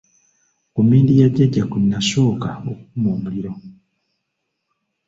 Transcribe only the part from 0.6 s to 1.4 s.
Ku mmindi ya